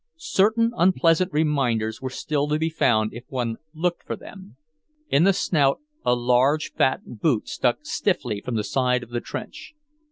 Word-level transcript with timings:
Certain 0.17 0.71
unpleasant 0.77 1.31
reminders 1.31 2.01
were 2.01 2.09
still 2.09 2.47
to 2.47 2.57
be 2.57 2.69
found 2.71 3.13
if 3.13 3.23
one 3.29 3.57
looked 3.71 4.01
for 4.01 4.15
them. 4.15 4.57
In 5.09 5.25
the 5.25 5.31
Snout 5.31 5.79
a 6.03 6.15
large 6.15 6.71
fat 6.73 7.01
boot 7.05 7.47
stuck 7.47 7.85
stiffly 7.85 8.41
from 8.41 8.55
the 8.55 8.63
side 8.63 9.03
of 9.03 9.11
the 9.11 9.21
trench. 9.21 9.75